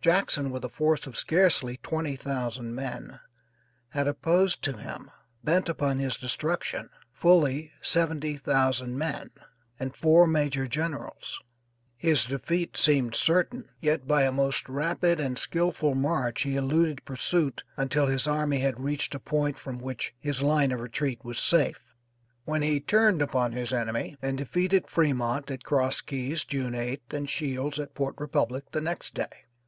[0.00, 3.18] Jackson, with a force of scarcely twenty thousand men,
[3.88, 5.10] had opposed to him,
[5.42, 9.30] bent upon his destruction, fully seventy thousand men,
[9.80, 11.40] and four major generals;
[11.96, 17.64] his defeat seemed certain, yet by a most rapid and skillful march he eluded pursuit
[17.78, 21.80] until his army had reached a point from which his line of retreat was safe,
[22.44, 27.28] when he turned upon his enemy and defeated Fremont at Cross Keys June 8th, and
[27.28, 29.46] Shields at Port Republic the next day.